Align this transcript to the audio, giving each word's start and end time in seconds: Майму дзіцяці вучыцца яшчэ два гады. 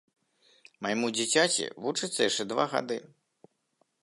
Майму 0.85 1.11
дзіцяці 1.19 1.65
вучыцца 1.83 2.19
яшчэ 2.29 2.43
два 2.53 2.65
гады. 2.73 2.97